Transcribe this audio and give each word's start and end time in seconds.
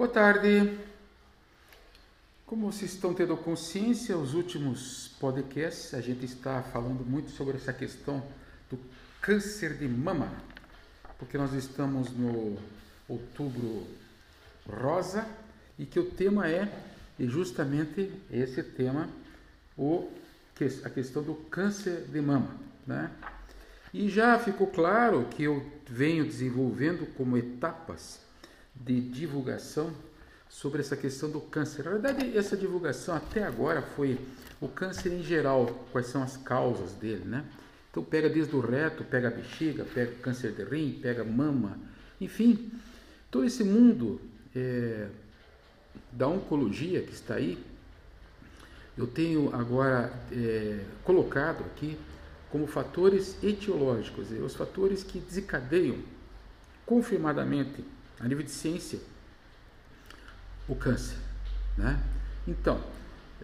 Boa 0.00 0.08
tarde. 0.08 0.78
Como 2.46 2.72
vocês 2.72 2.94
estão 2.94 3.12
tendo 3.12 3.36
consciência, 3.36 4.16
os 4.16 4.32
últimos 4.32 5.08
podcasts 5.20 5.92
a 5.92 6.00
gente 6.00 6.24
está 6.24 6.62
falando 6.62 7.04
muito 7.04 7.30
sobre 7.32 7.58
essa 7.58 7.70
questão 7.70 8.22
do 8.70 8.78
câncer 9.20 9.76
de 9.76 9.86
mama, 9.86 10.32
porque 11.18 11.36
nós 11.36 11.52
estamos 11.52 12.10
no 12.12 12.56
outubro 13.06 13.86
rosa 14.66 15.28
e 15.78 15.84
que 15.84 16.00
o 16.00 16.10
tema 16.10 16.48
é 16.48 16.66
justamente 17.18 18.10
esse 18.30 18.62
tema, 18.62 19.06
o, 19.76 20.10
a 20.82 20.88
questão 20.88 21.22
do 21.22 21.34
câncer 21.34 22.06
de 22.10 22.22
mama, 22.22 22.56
né? 22.86 23.10
E 23.92 24.08
já 24.08 24.38
ficou 24.38 24.68
claro 24.68 25.26
que 25.26 25.42
eu 25.42 25.62
venho 25.86 26.24
desenvolvendo 26.24 27.06
como 27.18 27.36
etapas 27.36 28.29
de 28.74 29.00
divulgação 29.00 29.92
sobre 30.48 30.80
essa 30.80 30.96
questão 30.96 31.30
do 31.30 31.40
câncer. 31.40 31.84
Na 31.84 31.92
verdade, 31.92 32.36
essa 32.36 32.56
divulgação 32.56 33.14
até 33.14 33.44
agora 33.44 33.82
foi 33.82 34.18
o 34.60 34.68
câncer 34.68 35.12
em 35.12 35.22
geral, 35.22 35.86
quais 35.92 36.08
são 36.08 36.22
as 36.22 36.36
causas 36.36 36.92
dele, 36.92 37.24
né? 37.24 37.44
Então 37.90 38.04
pega 38.04 38.28
desde 38.28 38.54
o 38.54 38.60
reto, 38.60 39.04
pega 39.04 39.28
a 39.28 39.30
bexiga, 39.30 39.84
pega 39.84 40.12
câncer 40.16 40.52
de 40.52 40.64
rim, 40.64 40.98
pega 41.00 41.24
mama, 41.24 41.78
enfim, 42.20 42.70
todo 43.30 43.44
esse 43.44 43.64
mundo 43.64 44.20
é, 44.54 45.08
da 46.12 46.28
oncologia 46.28 47.02
que 47.02 47.12
está 47.12 47.34
aí, 47.34 47.58
eu 48.96 49.06
tenho 49.06 49.54
agora 49.54 50.12
é, 50.30 50.84
colocado 51.04 51.64
aqui 51.64 51.96
como 52.50 52.66
fatores 52.66 53.42
etiológicos, 53.42 54.30
os 54.30 54.54
fatores 54.54 55.02
que 55.02 55.18
desencadeiam 55.18 55.96
confirmadamente 56.84 57.84
a 58.20 58.28
nível 58.28 58.44
de 58.44 58.50
ciência, 58.50 59.00
o 60.68 60.74
câncer. 60.74 61.16
Né? 61.76 61.98
Então, 62.46 62.80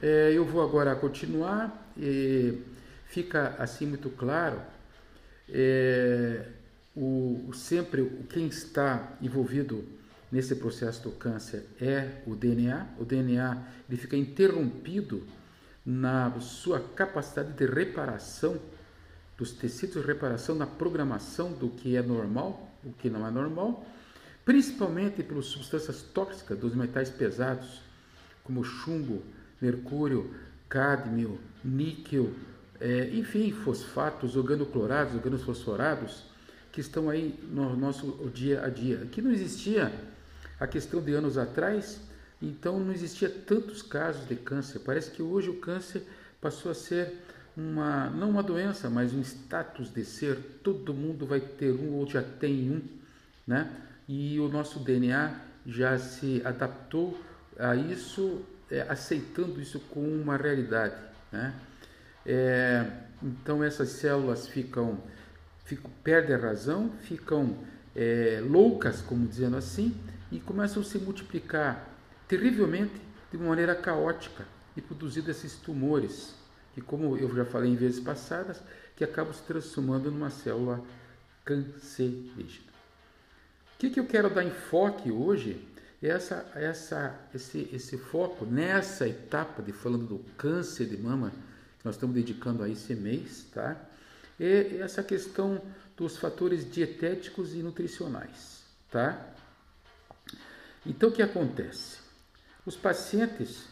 é, 0.00 0.32
eu 0.32 0.44
vou 0.44 0.62
agora 0.62 0.94
continuar. 0.94 1.84
E 1.96 2.62
fica 3.06 3.56
assim 3.58 3.86
muito 3.86 4.10
claro 4.10 4.60
é, 5.48 6.46
o, 6.94 7.50
sempre 7.54 8.04
quem 8.28 8.46
está 8.48 9.16
envolvido 9.22 9.84
nesse 10.30 10.56
processo 10.56 11.04
do 11.04 11.12
câncer 11.12 11.66
é 11.80 12.20
o 12.26 12.34
DNA. 12.34 12.86
O 12.98 13.04
DNA 13.04 13.62
ele 13.88 13.96
fica 13.96 14.16
interrompido 14.16 15.22
na 15.84 16.38
sua 16.40 16.80
capacidade 16.80 17.52
de 17.52 17.64
reparação 17.64 18.60
dos 19.38 19.52
tecidos, 19.52 20.04
reparação 20.04 20.54
na 20.54 20.66
programação 20.66 21.52
do 21.52 21.68
que 21.70 21.96
é 21.96 22.02
normal, 22.02 22.70
o 22.84 22.92
que 22.92 23.08
não 23.08 23.26
é 23.26 23.30
normal 23.30 23.86
principalmente 24.46 25.24
pelas 25.24 25.46
substâncias 25.46 26.02
tóxicas 26.02 26.56
dos 26.56 26.72
metais 26.72 27.10
pesados, 27.10 27.82
como 28.44 28.62
chumbo, 28.62 29.20
mercúrio, 29.60 30.32
cádmio, 30.68 31.40
níquel, 31.64 32.32
é, 32.80 33.10
enfim, 33.12 33.50
fosfatos, 33.50 34.36
organoclorados, 34.36 35.16
organofosforados, 35.16 36.26
que 36.70 36.80
estão 36.80 37.10
aí 37.10 37.36
no 37.50 37.74
nosso 37.74 38.30
dia 38.32 38.64
a 38.64 38.68
dia. 38.68 39.02
Aqui 39.02 39.20
não 39.20 39.32
existia 39.32 39.92
a 40.60 40.66
questão 40.68 41.02
de 41.02 41.12
anos 41.12 41.36
atrás, 41.36 42.00
então 42.40 42.78
não 42.78 42.92
existia 42.92 43.28
tantos 43.28 43.82
casos 43.82 44.28
de 44.28 44.36
câncer. 44.36 44.78
Parece 44.78 45.10
que 45.10 45.22
hoje 45.22 45.50
o 45.50 45.54
câncer 45.54 46.04
passou 46.40 46.70
a 46.70 46.74
ser 46.74 47.14
uma, 47.56 48.10
não 48.10 48.30
uma 48.30 48.44
doença, 48.44 48.88
mas 48.88 49.12
um 49.12 49.22
status 49.22 49.92
de 49.92 50.04
ser. 50.04 50.38
Todo 50.62 50.94
mundo 50.94 51.26
vai 51.26 51.40
ter 51.40 51.72
um 51.72 51.94
ou 51.94 52.08
já 52.08 52.22
tem 52.22 52.70
um, 52.70 52.82
né? 53.44 53.82
E 54.08 54.38
o 54.38 54.48
nosso 54.48 54.78
DNA 54.78 55.34
já 55.66 55.98
se 55.98 56.40
adaptou 56.44 57.20
a 57.58 57.74
isso, 57.74 58.42
é, 58.70 58.82
aceitando 58.82 59.60
isso 59.60 59.80
como 59.90 60.08
uma 60.08 60.36
realidade. 60.36 60.94
Né? 61.32 61.54
É, 62.24 62.86
então 63.22 63.62
essas 63.62 63.88
células 63.90 64.46
ficam, 64.46 64.98
ficam 65.64 65.90
perdem 66.04 66.36
a 66.36 66.38
razão, 66.38 66.90
ficam 67.02 67.56
é, 67.94 68.42
loucas, 68.46 69.00
como 69.00 69.26
dizendo 69.26 69.56
assim, 69.56 69.96
e 70.30 70.38
começam 70.38 70.82
a 70.82 70.84
se 70.84 70.98
multiplicar 70.98 71.88
terrivelmente 72.28 73.00
de 73.30 73.38
maneira 73.38 73.74
caótica 73.74 74.44
e 74.76 74.80
produzindo 74.80 75.30
esses 75.30 75.56
tumores, 75.56 76.34
que 76.74 76.80
como 76.80 77.16
eu 77.16 77.34
já 77.34 77.44
falei 77.44 77.70
em 77.70 77.76
vezes 77.76 78.00
passadas, 78.00 78.62
que 78.94 79.02
acabam 79.02 79.32
se 79.32 79.42
transformando 79.42 80.10
numa 80.10 80.30
célula 80.30 80.82
cancerígena. 81.44 82.65
O 83.76 83.78
que, 83.78 83.90
que 83.90 84.00
eu 84.00 84.06
quero 84.06 84.30
dar 84.30 84.42
enfoque 84.42 85.12
hoje 85.12 85.62
é 86.02 86.08
essa, 86.08 86.50
essa, 86.54 87.14
esse, 87.34 87.68
esse 87.70 87.98
foco 87.98 88.46
nessa 88.46 89.06
etapa 89.06 89.62
de 89.62 89.70
falando 89.70 90.06
do 90.06 90.18
câncer 90.38 90.86
de 90.86 90.96
mama, 90.96 91.30
que 91.78 91.84
nós 91.84 91.96
estamos 91.96 92.14
dedicando 92.14 92.62
a 92.62 92.70
esse 92.70 92.94
mês, 92.94 93.44
tá? 93.52 93.76
É 94.40 94.78
essa 94.78 95.02
questão 95.02 95.60
dos 95.94 96.16
fatores 96.16 96.70
dietéticos 96.70 97.52
e 97.52 97.58
nutricionais, 97.58 98.62
tá? 98.90 99.26
Então, 100.86 101.10
o 101.10 101.12
que 101.12 101.20
acontece? 101.20 101.98
Os 102.64 102.76
pacientes, 102.76 103.66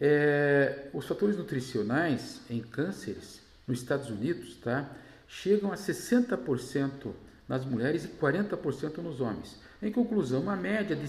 é, 0.00 0.90
os 0.92 1.06
fatores 1.06 1.36
nutricionais 1.36 2.40
em 2.48 2.60
cânceres 2.60 3.40
nos 3.66 3.80
Estados 3.80 4.10
Unidos, 4.10 4.54
tá? 4.58 4.88
Chegam 5.26 5.72
a 5.72 5.74
60% 5.74 7.12
nas 7.48 7.64
mulheres 7.64 8.04
e 8.04 8.08
40% 8.08 8.98
nos 8.98 9.20
homens. 9.20 9.60
Em 9.82 9.92
conclusão, 9.92 10.42
uma 10.42 10.56
média 10.56 10.96
de 10.96 11.06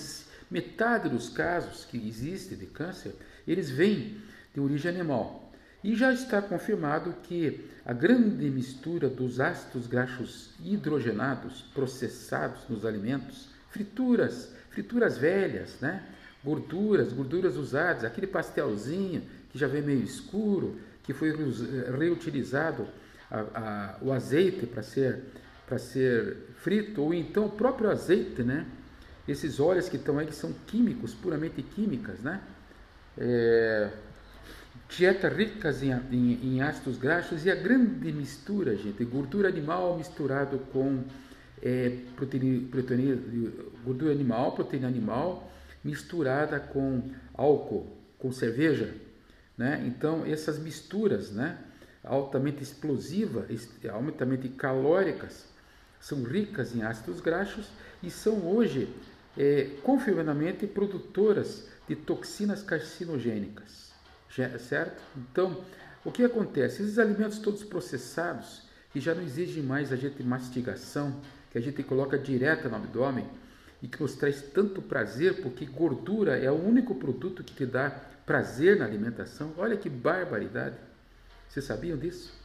metade 0.49 1.09
dos 1.09 1.29
casos 1.29 1.85
que 1.85 1.97
existem 2.07 2.57
de 2.57 2.65
câncer, 2.65 3.15
eles 3.47 3.69
vêm 3.69 4.17
de 4.53 4.59
origem 4.59 4.91
animal. 4.91 5.51
E 5.83 5.95
já 5.95 6.11
está 6.11 6.41
confirmado 6.41 7.13
que 7.23 7.69
a 7.85 7.93
grande 7.93 8.49
mistura 8.49 9.07
dos 9.07 9.39
ácidos 9.39 9.85
graxos 9.85 10.51
hidrogenados 10.63 11.61
processados 11.73 12.67
nos 12.67 12.85
alimentos, 12.85 13.49
frituras, 13.69 14.51
frituras 14.71 15.17
velhas, 15.17 15.79
né? 15.79 16.03
gorduras, 16.43 17.13
gorduras 17.13 17.55
usadas, 17.55 18.03
aquele 18.03 18.27
pastelzinho 18.27 19.23
que 19.49 19.57
já 19.57 19.67
vem 19.67 19.81
meio 19.81 20.03
escuro, 20.03 20.79
que 21.03 21.13
foi 21.13 21.31
reutilizado 21.97 22.87
a, 23.29 23.39
a, 23.39 23.97
o 24.01 24.11
azeite 24.11 24.65
para 24.65 24.81
ser 24.81 25.23
para 25.65 25.77
ser 25.77 26.37
frito, 26.57 27.01
ou 27.01 27.13
então 27.13 27.45
o 27.45 27.49
próprio 27.49 27.89
azeite, 27.89 28.43
né? 28.43 28.65
Esses 29.27 29.59
óleos 29.59 29.89
que 29.89 29.97
estão 29.97 30.19
aí 30.19 30.27
que 30.27 30.35
são 30.35 30.53
químicos, 30.67 31.13
puramente 31.13 31.61
químicas, 31.63 32.19
né? 32.19 32.41
É, 33.17 33.89
dieta 34.89 35.27
ricas 35.29 35.81
em, 35.81 35.91
em, 36.11 36.55
em, 36.55 36.61
ácidos 36.61 36.97
graxos 36.97 37.45
e 37.45 37.51
a 37.51 37.55
grande 37.55 38.11
mistura, 38.11 38.75
gente, 38.75 39.03
gordura 39.03 39.47
animal 39.47 39.97
misturado 39.97 40.59
com 40.71 41.03
é, 41.61 41.97
proteína, 42.15 42.67
proteína, 42.69 43.17
gordura 43.83 44.11
animal, 44.11 44.51
proteína 44.51 44.87
animal 44.87 45.51
misturada 45.83 46.59
com 46.59 47.09
álcool, 47.33 47.87
com 48.19 48.31
cerveja, 48.31 48.93
né? 49.57 49.83
Então 49.87 50.25
essas 50.25 50.59
misturas, 50.59 51.31
né? 51.31 51.57
Altamente 52.03 52.61
explosivas, 52.61 53.45
altamente 53.91 54.49
calóricas, 54.49 55.54
são 55.99 56.23
ricas 56.23 56.75
em 56.75 56.83
ácidos 56.83 57.19
graxos 57.19 57.67
e 58.01 58.09
são 58.09 58.47
hoje 58.47 58.87
é, 59.37 59.69
confirmadamente 59.83 60.67
produtoras 60.67 61.67
de 61.87 61.95
toxinas 61.95 62.63
carcinogênicas, 62.63 63.91
certo? 64.59 65.01
Então, 65.15 65.63
o 66.03 66.11
que 66.11 66.23
acontece? 66.23 66.83
Esses 66.83 66.99
alimentos 66.99 67.39
todos 67.39 67.63
processados, 67.63 68.63
que 68.91 68.99
já 68.99 69.13
não 69.13 69.23
exigem 69.23 69.61
mais 69.61 69.91
a 69.91 69.95
gente 69.95 70.23
mastigação, 70.23 71.19
que 71.51 71.57
a 71.57 71.61
gente 71.61 71.83
coloca 71.83 72.17
direto 72.17 72.69
no 72.69 72.75
abdômen 72.75 73.27
e 73.81 73.87
que 73.87 74.01
nos 74.01 74.15
traz 74.15 74.41
tanto 74.41 74.81
prazer, 74.81 75.41
porque 75.41 75.65
gordura 75.65 76.37
é 76.37 76.49
o 76.49 76.55
único 76.55 76.95
produto 76.95 77.43
que 77.43 77.53
te 77.53 77.65
dá 77.65 77.89
prazer 78.25 78.77
na 78.77 78.85
alimentação. 78.85 79.53
Olha 79.57 79.77
que 79.77 79.89
barbaridade! 79.89 80.75
Vocês 81.47 81.65
sabiam 81.65 81.97
disso? 81.97 82.44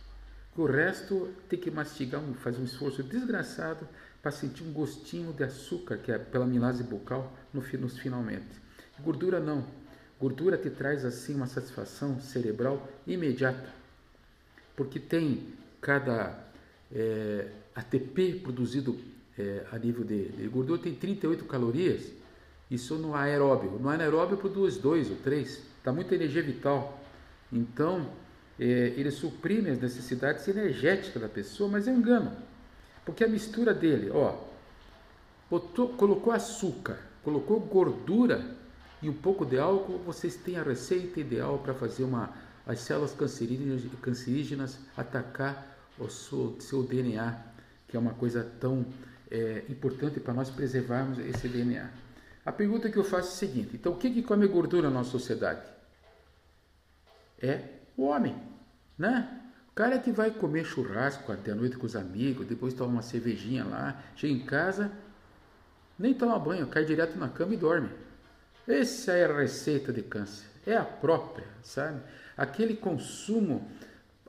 O 0.60 0.66
resto 0.66 1.30
tem 1.48 1.58
que 1.58 1.70
mastigar, 1.70 2.20
fazer 2.34 2.60
um 2.60 2.64
esforço 2.64 3.02
desgraçado 3.02 3.88
para 4.20 4.30
sentir 4.30 4.62
um 4.62 4.70
gostinho 4.74 5.32
de 5.32 5.42
açúcar, 5.42 5.96
que 5.96 6.12
é 6.12 6.18
pela 6.18 6.44
milase 6.44 6.82
bucal, 6.82 7.32
no, 7.50 7.62
nos 7.78 7.98
finalmente. 7.98 8.44
Gordura 9.02 9.40
não. 9.40 9.64
Gordura 10.20 10.58
te 10.58 10.68
traz 10.68 11.02
assim 11.02 11.34
uma 11.34 11.46
satisfação 11.46 12.20
cerebral 12.20 12.86
imediata, 13.06 13.70
porque 14.76 15.00
tem 15.00 15.48
cada 15.80 16.38
é, 16.92 17.48
ATP 17.74 18.40
produzido 18.42 19.00
é, 19.38 19.64
a 19.72 19.78
nível 19.78 20.04
de, 20.04 20.28
de, 20.28 20.46
gordura 20.48 20.82
tem 20.82 20.94
38 20.94 21.42
calorias, 21.46 22.12
isso 22.70 22.96
no 22.96 23.14
aeróbio. 23.14 23.78
No 23.78 23.88
anaeróbio 23.88 24.36
produz 24.36 24.76
2 24.76 25.08
ou 25.08 25.16
3, 25.16 25.58
dá 25.82 25.90
muita 25.90 26.14
energia 26.14 26.42
vital. 26.42 27.02
Então, 27.50 28.10
ele 28.64 29.10
suprime 29.10 29.70
as 29.70 29.78
necessidades 29.78 30.46
energéticas 30.46 31.22
da 31.22 31.28
pessoa, 31.28 31.70
mas 31.70 31.88
é 31.88 31.92
um 31.92 31.98
engano. 31.98 32.36
Porque 33.04 33.24
a 33.24 33.28
mistura 33.28 33.72
dele, 33.72 34.10
ó, 34.10 34.36
botou, 35.48 35.88
colocou 35.88 36.32
açúcar, 36.32 36.98
colocou 37.24 37.58
gordura 37.60 38.44
e 39.02 39.08
um 39.08 39.14
pouco 39.14 39.46
de 39.46 39.58
álcool, 39.58 39.98
vocês 39.98 40.36
têm 40.36 40.58
a 40.58 40.62
receita 40.62 41.20
ideal 41.20 41.58
para 41.58 41.72
fazer 41.72 42.04
uma 42.04 42.50
as 42.66 42.80
células 42.80 43.12
cancerígenas, 43.12 43.82
cancerígenas 44.00 44.78
atacar 44.96 45.76
o 45.98 46.08
seu, 46.08 46.56
seu 46.60 46.82
DNA, 46.82 47.36
que 47.88 47.96
é 47.96 48.00
uma 48.00 48.14
coisa 48.14 48.44
tão 48.60 48.86
é, 49.30 49.64
importante 49.68 50.20
para 50.20 50.34
nós 50.34 50.50
preservarmos 50.50 51.18
esse 51.18 51.48
DNA. 51.48 51.90
A 52.44 52.52
pergunta 52.52 52.90
que 52.90 52.96
eu 52.96 53.04
faço 53.04 53.28
é 53.28 53.32
a 53.32 53.36
seguinte: 53.36 53.70
então, 53.74 53.92
o 53.92 53.96
que, 53.96 54.10
que 54.10 54.22
come 54.22 54.46
gordura 54.46 54.88
na 54.88 54.98
nossa 54.98 55.10
sociedade? 55.10 55.62
É 57.40 57.64
o 57.96 58.04
homem, 58.04 58.36
né? 59.00 59.26
O 59.70 59.74
cara 59.74 59.98
que 59.98 60.12
vai 60.12 60.30
comer 60.30 60.62
churrasco 60.62 61.32
até 61.32 61.52
a 61.52 61.54
noite 61.54 61.78
com 61.78 61.86
os 61.86 61.96
amigos, 61.96 62.46
depois 62.46 62.74
toma 62.74 62.92
uma 62.92 63.02
cervejinha 63.02 63.64
lá, 63.64 63.98
chega 64.14 64.34
em 64.34 64.44
casa, 64.44 64.92
nem 65.98 66.12
toma 66.12 66.38
banho, 66.38 66.66
cai 66.66 66.84
direto 66.84 67.18
na 67.18 67.30
cama 67.30 67.54
e 67.54 67.56
dorme. 67.56 67.88
Essa 68.68 69.12
é 69.12 69.24
a 69.24 69.34
receita 69.34 69.90
de 69.90 70.02
câncer. 70.02 70.44
É 70.66 70.76
a 70.76 70.84
própria, 70.84 71.46
sabe? 71.62 71.98
Aquele 72.36 72.76
consumo 72.76 73.66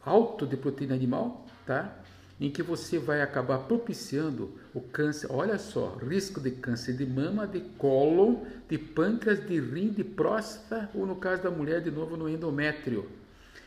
alto 0.06 0.48
de 0.48 0.56
proteína 0.56 0.96
animal, 0.96 1.46
tá? 1.66 1.94
Em 2.40 2.50
que 2.50 2.64
você 2.64 2.98
vai 2.98 3.22
acabar 3.22 3.60
propiciando 3.60 4.58
o 4.74 4.80
câncer. 4.80 5.28
Olha 5.30 5.60
só, 5.60 5.98
risco 5.98 6.40
de 6.40 6.52
câncer 6.52 6.96
de 6.96 7.06
mama, 7.06 7.46
de 7.46 7.60
cólon, 7.78 8.46
de 8.70 8.78
pâncreas, 8.78 9.46
de 9.46 9.60
rim, 9.60 9.90
de 9.90 10.04
próstata 10.04 10.90
ou 10.96 11.06
no 11.06 11.18
caso 11.18 11.44
da 11.44 11.52
mulher 11.52 11.82
de 11.82 11.92
novo 11.92 12.16
no 12.16 12.30
endométrio. 12.30 13.21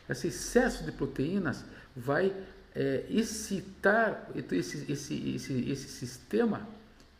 Esse 0.09 0.27
excesso 0.27 0.83
de 0.83 0.91
proteínas 0.91 1.63
vai 1.95 2.33
é, 2.75 3.05
excitar 3.09 4.29
esse, 4.35 4.91
esse, 4.91 5.35
esse, 5.35 5.71
esse 5.71 5.87
sistema, 5.87 6.67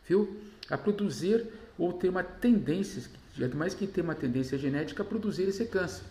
viu? 0.06 0.36
A 0.68 0.76
produzir 0.76 1.46
ou 1.78 1.92
ter 1.92 2.08
uma 2.08 2.22
tendência, 2.22 3.02
mais 3.54 3.74
que 3.74 3.86
ter 3.86 4.02
uma 4.02 4.14
tendência 4.14 4.56
genética 4.58 5.02
a 5.02 5.06
produzir 5.06 5.44
esse 5.44 5.64
câncer. 5.66 6.04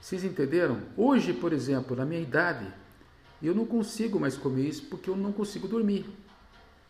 Vocês 0.00 0.24
entenderam? 0.24 0.80
Hoje, 0.96 1.32
por 1.32 1.52
exemplo, 1.52 1.96
na 1.96 2.04
minha 2.04 2.20
idade, 2.20 2.66
eu 3.42 3.54
não 3.54 3.64
consigo 3.64 4.18
mais 4.18 4.36
comer 4.36 4.68
isso 4.68 4.82
porque 4.86 5.08
eu 5.08 5.16
não 5.16 5.32
consigo 5.32 5.68
dormir. 5.68 6.06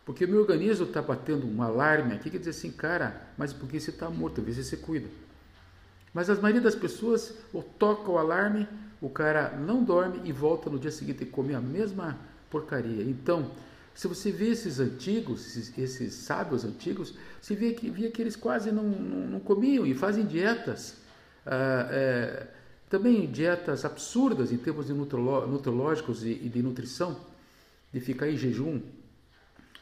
Porque 0.05 0.25
o 0.25 0.27
meu 0.27 0.41
organismo 0.41 0.85
está 0.85 1.01
batendo 1.01 1.47
um 1.47 1.61
alarme 1.61 2.13
aqui 2.13 2.29
que 2.29 2.37
diz 2.37 2.49
assim, 2.49 2.71
cara, 2.71 3.29
mas 3.37 3.53
porque 3.53 3.79
você 3.79 3.89
está 3.89 4.09
morto, 4.09 4.41
às 4.41 4.45
vezes 4.45 4.67
você 4.67 4.77
cuida. 4.77 5.07
Mas 6.13 6.29
a 6.29 6.35
maioria 6.35 6.61
das 6.61 6.75
pessoas 6.75 7.33
toca 7.77 8.11
o 8.11 8.17
alarme, 8.17 8.67
o 9.01 9.09
cara 9.09 9.57
não 9.57 9.83
dorme 9.83 10.21
e 10.23 10.31
volta 10.31 10.69
no 10.69 10.77
dia 10.77 10.91
seguinte 10.91 11.23
e 11.23 11.25
come 11.25 11.55
a 11.55 11.59
mesma 11.59 12.17
porcaria. 12.49 13.03
Então, 13.03 13.51
se 13.95 14.07
você 14.07 14.31
vê 14.31 14.49
esses 14.49 14.79
antigos, 14.79 15.45
esses, 15.45 15.77
esses 15.77 16.13
sábios 16.13 16.63
antigos, 16.63 17.13
você 17.41 17.55
vê 17.55 17.73
que, 17.73 17.89
via 17.89 18.11
que 18.11 18.21
eles 18.21 18.35
quase 18.35 18.71
não, 18.71 18.83
não, 18.83 19.27
não 19.27 19.39
comiam 19.39 19.85
e 19.85 19.93
fazem 19.93 20.25
dietas. 20.25 20.97
Ah, 21.45 21.87
é, 21.91 22.47
também 22.89 23.29
dietas 23.29 23.85
absurdas 23.85 24.51
em 24.51 24.57
termos 24.57 24.85
de 24.85 24.93
nutrológicos 24.93 26.23
e, 26.23 26.29
e 26.29 26.47
de 26.49 26.61
nutrição, 26.61 27.19
de 27.91 27.99
ficar 27.99 28.29
em 28.29 28.37
jejum, 28.37 28.81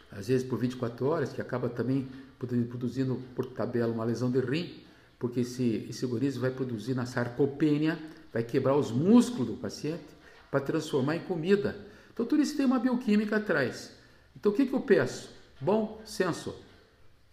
às 0.10 0.28
vezes 0.28 0.48
por 0.48 0.58
24 0.58 1.06
horas, 1.06 1.34
que 1.34 1.42
acaba 1.42 1.68
também 1.70 2.08
produzindo 2.38 3.22
por 3.36 3.46
tabela 3.46 3.94
uma 3.94 4.04
lesão 4.04 4.32
de 4.32 4.40
rim, 4.40 4.82
porque 5.22 5.42
esse, 5.42 5.86
esse 5.88 6.04
organismo 6.04 6.42
vai 6.42 6.50
produzir 6.50 6.96
na 6.96 7.06
sarcopenia, 7.06 8.00
vai 8.34 8.42
quebrar 8.42 8.76
os 8.76 8.90
músculos 8.90 9.50
do 9.50 9.54
paciente 9.54 10.04
para 10.50 10.60
transformar 10.60 11.16
em 11.16 11.20
comida. 11.20 11.78
Então 12.12 12.26
tudo 12.26 12.42
isso 12.42 12.58
tem 12.58 12.66
uma 12.66 12.80
bioquímica 12.80 13.38
atrás. 13.38 13.96
Então 14.36 14.52
o 14.52 14.56
que, 14.56 14.66
que 14.66 14.74
eu 14.74 14.82
peço? 14.82 15.30
Bom 15.62 16.02
senso. 16.04 16.56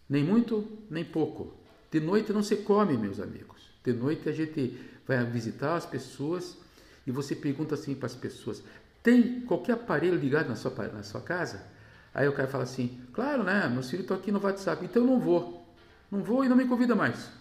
Nem 0.07 0.23
muito, 0.23 0.67
nem 0.87 1.03
pouco. 1.03 1.55
De 1.89 1.99
noite 1.99 2.31
não 2.31 2.43
se 2.43 2.57
come, 2.57 2.95
meus 2.95 3.19
amigos. 3.19 3.71
De 3.83 3.91
noite 3.91 4.29
a 4.29 4.31
gente 4.31 4.79
vai 5.07 5.25
visitar 5.25 5.75
as 5.75 5.87
pessoas 5.87 6.59
e 7.07 7.11
você 7.11 7.35
pergunta 7.35 7.73
assim 7.73 7.95
para 7.95 8.05
as 8.05 8.15
pessoas: 8.15 8.61
tem 9.01 9.41
qualquer 9.41 9.73
aparelho 9.73 10.15
ligado 10.15 10.47
na 10.47 10.55
sua, 10.55 10.71
na 10.93 11.01
sua 11.01 11.21
casa? 11.21 11.65
Aí 12.13 12.27
o 12.27 12.33
cara 12.33 12.47
fala 12.47 12.65
assim: 12.65 13.01
claro, 13.13 13.43
né? 13.43 13.67
Meus 13.67 13.89
filhos 13.89 14.03
estão 14.03 14.15
aqui 14.15 14.31
no 14.31 14.39
WhatsApp, 14.39 14.85
então 14.85 15.01
eu 15.01 15.07
não 15.07 15.19
vou. 15.19 15.67
Não 16.11 16.21
vou 16.21 16.45
e 16.45 16.49
não 16.49 16.55
me 16.55 16.67
convida 16.67 16.95
mais. 16.95 17.38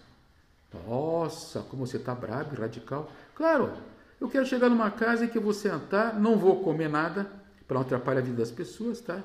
Nossa, 0.72 1.60
como 1.62 1.86
você 1.86 1.96
está 1.96 2.14
brabo 2.14 2.54
e 2.54 2.60
radical. 2.60 3.10
Claro, 3.34 3.72
eu 4.20 4.28
quero 4.28 4.44
chegar 4.46 4.68
numa 4.68 4.90
casa 4.90 5.24
em 5.24 5.28
que 5.28 5.38
eu 5.38 5.42
vou 5.42 5.54
sentar, 5.54 6.18
não 6.18 6.36
vou 6.36 6.62
comer 6.62 6.88
nada, 6.88 7.30
para 7.66 7.76
não 7.76 7.82
atrapalhar 7.82 8.20
a 8.20 8.24
vida 8.24 8.36
das 8.36 8.50
pessoas, 8.50 9.00
tá? 9.00 9.22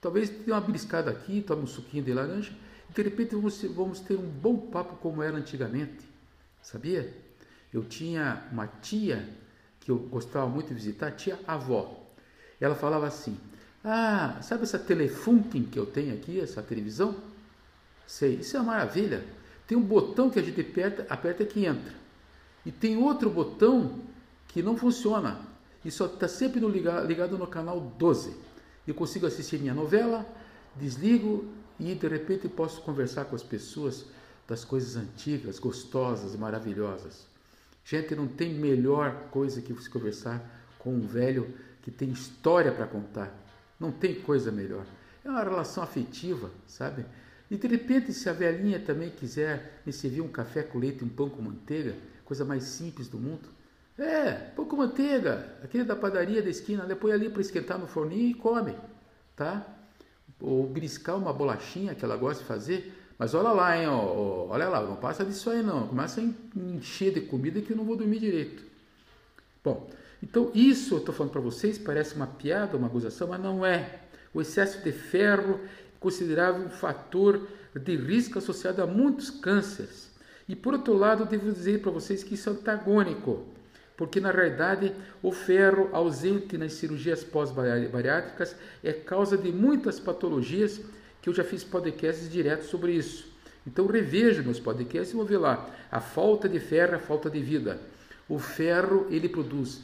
Talvez 0.00 0.30
tenha 0.30 0.54
uma 0.54 0.60
beliscada 0.60 1.10
aqui, 1.10 1.42
tome 1.42 1.62
um 1.62 1.66
suquinho 1.66 2.04
de 2.04 2.12
laranja, 2.12 2.52
e 2.88 2.92
de 2.92 3.02
repente 3.02 3.34
vamos, 3.34 4.00
ter 4.00 4.16
um 4.16 4.28
bom 4.28 4.56
papo 4.56 4.96
como 4.96 5.22
era 5.22 5.36
antigamente, 5.36 6.08
sabia? 6.62 7.12
Eu 7.72 7.84
tinha 7.84 8.44
uma 8.52 8.66
tia 8.66 9.28
que 9.80 9.90
eu 9.90 9.98
gostava 9.98 10.46
muito 10.46 10.68
de 10.68 10.74
visitar, 10.74 11.10
tia 11.12 11.38
avó. 11.46 12.06
Ela 12.60 12.74
falava 12.74 13.06
assim: 13.06 13.36
Ah, 13.84 14.38
sabe 14.42 14.62
essa 14.62 14.78
telefunken 14.78 15.64
que 15.64 15.78
eu 15.78 15.86
tenho 15.86 16.14
aqui, 16.14 16.40
essa 16.40 16.62
televisão? 16.62 17.16
Sei, 18.06 18.36
isso 18.36 18.56
é 18.56 18.60
uma 18.60 18.72
maravilha. 18.72 19.24
Tem 19.68 19.76
um 19.76 19.82
botão 19.82 20.30
que 20.30 20.38
a 20.38 20.42
gente 20.42 20.58
aperta, 20.62 21.06
aperta 21.10 21.44
que 21.44 21.66
entra. 21.66 21.92
E 22.64 22.72
tem 22.72 22.96
outro 22.96 23.28
botão 23.28 24.00
que 24.48 24.62
não 24.62 24.76
funciona. 24.76 25.42
E 25.84 25.90
só 25.90 26.06
está 26.06 26.26
sempre 26.26 26.58
no 26.58 26.68
ligado, 26.70 27.06
ligado 27.06 27.36
no 27.36 27.46
canal 27.46 27.78
12. 27.78 28.34
Eu 28.86 28.94
consigo 28.94 29.26
assistir 29.26 29.60
minha 29.60 29.74
novela, 29.74 30.26
desligo 30.74 31.44
e 31.78 31.94
de 31.94 32.08
repente 32.08 32.48
posso 32.48 32.80
conversar 32.80 33.26
com 33.26 33.36
as 33.36 33.42
pessoas 33.42 34.06
das 34.48 34.64
coisas 34.64 34.96
antigas, 34.96 35.58
gostosas, 35.58 36.34
maravilhosas. 36.34 37.26
Gente, 37.84 38.14
não 38.14 38.26
tem 38.26 38.54
melhor 38.54 39.28
coisa 39.30 39.60
que 39.60 39.74
você 39.74 39.90
conversar 39.90 40.42
com 40.78 40.94
um 40.94 41.06
velho 41.06 41.54
que 41.82 41.90
tem 41.90 42.08
história 42.08 42.72
para 42.72 42.86
contar. 42.86 43.30
Não 43.78 43.92
tem 43.92 44.14
coisa 44.14 44.50
melhor. 44.50 44.86
É 45.22 45.28
uma 45.28 45.44
relação 45.44 45.82
afetiva, 45.84 46.50
sabe? 46.66 47.04
E 47.50 47.56
de 47.56 47.66
repente, 47.66 48.12
se 48.12 48.28
a 48.28 48.32
velhinha 48.32 48.78
também 48.78 49.10
quiser 49.10 49.80
me 49.86 49.92
servir 49.92 50.20
um 50.20 50.28
café 50.28 50.62
com 50.62 50.78
leite 50.78 51.00
e 51.00 51.04
um 51.04 51.08
pão 51.08 51.30
com 51.30 51.40
manteiga, 51.40 51.94
coisa 52.24 52.44
mais 52.44 52.64
simples 52.64 53.08
do 53.08 53.18
mundo, 53.18 53.48
é, 53.98 54.32
pão 54.32 54.64
com 54.64 54.76
manteiga, 54.76 55.56
aquele 55.62 55.84
da 55.84 55.96
padaria 55.96 56.42
da 56.42 56.50
esquina, 56.50 56.84
ela 56.84 56.94
põe 56.94 57.12
ali 57.12 57.30
para 57.30 57.40
esquentar 57.40 57.78
no 57.78 57.86
forninho 57.86 58.30
e 58.30 58.34
come, 58.34 58.74
tá? 59.34 59.66
Ou 60.40 60.66
briscar 60.66 61.16
uma 61.16 61.32
bolachinha 61.32 61.94
que 61.94 62.04
ela 62.04 62.16
gosta 62.16 62.42
de 62.42 62.48
fazer, 62.48 62.94
mas 63.18 63.34
olha 63.34 63.50
lá, 63.50 63.76
hein, 63.76 63.88
ó, 63.88 64.46
olha 64.48 64.68
lá, 64.68 64.80
não 64.80 64.94
passa 64.94 65.24
disso 65.24 65.50
aí 65.50 65.62
não. 65.62 65.88
Começa 65.88 66.20
a 66.20 66.24
encher 66.56 67.12
de 67.12 67.22
comida 67.22 67.60
que 67.60 67.72
eu 67.72 67.76
não 67.76 67.84
vou 67.84 67.96
dormir 67.96 68.20
direito. 68.20 68.62
Bom, 69.64 69.90
então 70.22 70.52
isso 70.54 70.94
eu 70.94 70.98
estou 70.98 71.12
falando 71.12 71.32
para 71.32 71.40
vocês, 71.40 71.76
parece 71.78 72.14
uma 72.14 72.28
piada, 72.28 72.76
uma 72.76 72.86
acusação, 72.86 73.26
mas 73.26 73.40
não 73.40 73.66
é. 73.66 74.02
O 74.32 74.40
excesso 74.40 74.82
de 74.84 74.92
ferro 74.92 75.58
considerável 76.00 76.68
fator 76.68 77.46
de 77.74 77.96
risco 77.96 78.38
associado 78.38 78.82
a 78.82 78.86
muitos 78.86 79.30
cânceres. 79.30 80.10
E 80.48 80.56
por 80.56 80.72
outro 80.74 80.94
lado, 80.94 81.26
devo 81.26 81.52
dizer 81.52 81.80
para 81.80 81.90
vocês 81.90 82.24
que 82.24 82.34
isso 82.34 82.48
é 82.48 82.52
antagônico, 82.52 83.44
porque 83.96 84.20
na 84.20 84.30
realidade 84.30 84.94
o 85.22 85.30
ferro 85.30 85.90
ausente 85.92 86.56
nas 86.56 86.72
cirurgias 86.74 87.22
pós-bariátricas 87.22 88.56
é 88.82 88.92
causa 88.92 89.36
de 89.36 89.52
muitas 89.52 90.00
patologias 90.00 90.80
que 91.20 91.28
eu 91.28 91.34
já 91.34 91.44
fiz 91.44 91.64
podcasts 91.64 92.30
direto 92.30 92.64
sobre 92.64 92.92
isso. 92.92 93.28
Então 93.66 93.86
reveja 93.86 94.42
meus 94.42 94.58
podcasts 94.58 95.12
e 95.12 95.16
vou 95.16 95.26
ver 95.26 95.38
lá. 95.38 95.68
A 95.90 96.00
falta 96.00 96.48
de 96.48 96.58
ferro, 96.58 96.94
a 96.96 96.98
falta 96.98 97.28
de 97.28 97.40
vida. 97.40 97.78
O 98.28 98.38
ferro, 98.38 99.06
ele 99.10 99.28
produz, 99.28 99.82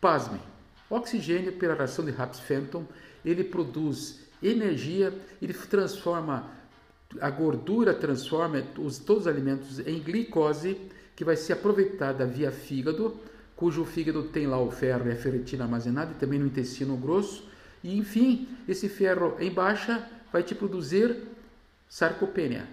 pasmem, 0.00 0.40
oxigênio 0.88 1.52
pela 1.52 1.74
reação 1.74 2.04
de 2.04 2.12
Raps-Fenton, 2.12 2.84
ele 3.24 3.42
produz 3.42 4.25
energia, 4.42 5.12
ele 5.40 5.54
transforma 5.54 6.50
a 7.20 7.30
gordura, 7.30 7.94
transforma 7.94 8.62
os, 8.78 8.98
todos 8.98 9.22
os 9.22 9.28
alimentos 9.28 9.78
em 9.80 10.00
glicose, 10.00 10.76
que 11.14 11.24
vai 11.24 11.36
ser 11.36 11.54
aproveitada 11.54 12.26
via 12.26 12.50
fígado, 12.50 13.16
cujo 13.54 13.84
fígado 13.84 14.24
tem 14.24 14.46
lá 14.46 14.60
o 14.60 14.70
ferro 14.70 15.08
e 15.08 15.12
a 15.12 15.16
ferritina 15.16 15.64
armazenada, 15.64 16.12
e 16.12 16.14
também 16.14 16.38
no 16.38 16.46
intestino 16.46 16.96
grosso. 16.96 17.48
E 17.82 17.96
enfim, 17.96 18.48
esse 18.68 18.88
ferro 18.88 19.36
em 19.38 19.50
baixa 19.50 20.06
vai 20.32 20.42
te 20.42 20.54
produzir 20.54 21.16
sarcopenia. 21.88 22.66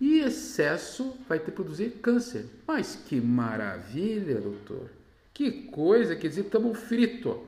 E 0.00 0.20
excesso 0.20 1.14
vai 1.28 1.38
te 1.38 1.50
produzir 1.50 1.90
câncer. 2.02 2.46
Mas 2.66 2.96
que 3.06 3.20
maravilha, 3.20 4.40
doutor. 4.40 4.88
Que 5.34 5.50
coisa, 5.50 6.16
quer 6.16 6.28
dizer, 6.28 6.42
estamos 6.42 6.78
frito. 6.78 7.42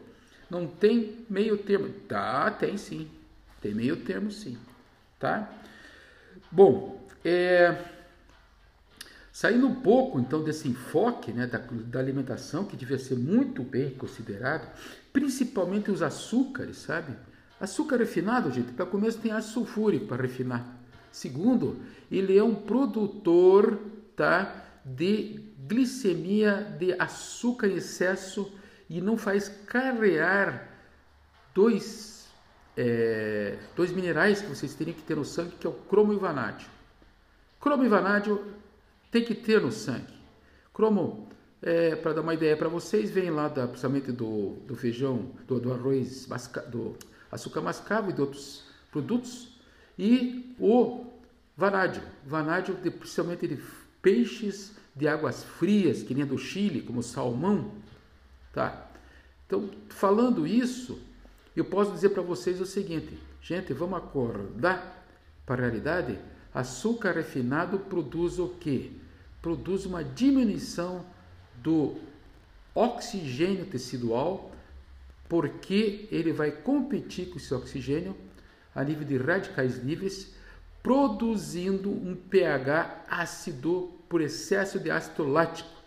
Não 0.50 0.66
tem 0.66 1.24
meio 1.30 1.56
termo. 1.56 1.88
Tá, 2.06 2.50
tem 2.50 2.76
sim. 2.76 3.08
Tem 3.62 3.72
meio 3.72 3.96
termo 4.04 4.30
sim. 4.30 4.58
Tá? 5.18 5.50
Bom, 6.50 7.06
é, 7.24 7.82
saindo 9.32 9.66
um 9.66 9.76
pouco 9.76 10.20
então 10.20 10.42
desse 10.42 10.68
enfoque 10.68 11.32
né, 11.32 11.46
da, 11.46 11.58
da 11.58 11.98
alimentação, 11.98 12.66
que 12.66 12.76
devia 12.76 12.98
ser 12.98 13.16
muito 13.16 13.62
bem 13.62 13.90
considerado, 13.90 14.68
principalmente 15.12 15.90
os 15.90 16.02
açúcares, 16.02 16.76
sabe? 16.76 17.16
Açúcar 17.60 17.96
refinado, 17.96 18.50
gente, 18.50 18.72
para 18.72 18.84
começo 18.84 19.18
tem 19.18 19.30
ácido 19.30 19.54
sulfúrico 19.54 20.06
para 20.06 20.22
refinar. 20.22 20.66
Segundo, 21.12 21.80
ele 22.10 22.36
é 22.36 22.42
um 22.42 22.54
produtor 22.54 23.78
tá, 24.16 24.64
de 24.84 25.40
glicemia, 25.68 26.76
de 26.78 26.92
açúcar 26.98 27.68
em 27.68 27.76
excesso 27.76 28.52
e 28.90 29.00
não 29.00 29.16
faz 29.16 29.48
carrear 29.48 30.68
dois, 31.54 32.21
é, 32.76 33.58
dois 33.76 33.92
minerais 33.92 34.40
que 34.40 34.48
vocês 34.48 34.74
teriam 34.74 34.96
que 34.96 35.02
ter 35.02 35.16
no 35.16 35.24
sangue, 35.24 35.56
que 35.58 35.66
é 35.66 35.70
o 35.70 35.72
cromo 35.72 36.12
e 36.12 36.16
o 36.16 36.20
vanádio. 36.20 36.68
Cromo 37.60 37.84
e 37.84 37.88
vanádio 37.88 38.44
tem 39.10 39.24
que 39.24 39.34
ter 39.34 39.60
no 39.60 39.70
sangue. 39.70 40.14
Cromo, 40.72 41.28
é, 41.60 41.94
para 41.94 42.14
dar 42.14 42.22
uma 42.22 42.34
ideia 42.34 42.56
para 42.56 42.68
vocês, 42.68 43.10
vem 43.10 43.30
lá 43.30 43.48
da, 43.48 43.68
principalmente 43.68 44.10
do, 44.10 44.56
do 44.66 44.74
feijão, 44.74 45.30
do, 45.46 45.60
do 45.60 45.72
arroz, 45.72 46.26
masca, 46.26 46.62
do 46.62 46.96
açúcar 47.30 47.60
mascavo 47.60 48.10
e 48.10 48.12
de 48.12 48.20
outros 48.20 48.64
produtos. 48.90 49.60
E 49.98 50.54
o 50.58 51.06
vanádio, 51.56 52.02
vanádio 52.24 52.74
de, 52.74 52.90
principalmente 52.90 53.46
de 53.46 53.58
peixes 54.00 54.74
de 54.96 55.06
águas 55.06 55.44
frias, 55.44 56.02
que 56.02 56.14
nem 56.14 56.26
do 56.26 56.36
Chile, 56.36 56.82
como 56.82 57.02
salmão, 57.02 57.72
tá? 58.52 58.90
Então, 59.46 59.70
falando 59.88 60.46
isso, 60.46 61.00
eu 61.54 61.64
posso 61.64 61.92
dizer 61.92 62.10
para 62.10 62.22
vocês 62.22 62.60
o 62.60 62.66
seguinte, 62.66 63.18
gente, 63.40 63.72
vamos 63.72 63.98
acordar 63.98 65.06
para 65.44 65.62
a 65.62 65.66
realidade. 65.66 66.18
Açúcar 66.54 67.12
refinado 67.12 67.78
produz 67.78 68.38
o 68.38 68.48
quê? 68.60 68.92
Produz 69.40 69.86
uma 69.86 70.02
diminuição 70.04 71.04
do 71.56 71.96
oxigênio 72.74 73.66
tecidual, 73.66 74.50
porque 75.28 76.08
ele 76.10 76.32
vai 76.32 76.50
competir 76.50 77.30
com 77.30 77.36
esse 77.36 77.52
oxigênio 77.52 78.16
a 78.74 78.82
nível 78.82 79.04
de 79.04 79.16
radicais 79.16 79.76
livres, 79.78 80.34
produzindo 80.82 81.90
um 81.90 82.14
pH 82.14 83.04
ácido 83.08 83.92
por 84.08 84.20
excesso 84.20 84.78
de 84.78 84.90
ácido 84.90 85.24
lático. 85.24 85.81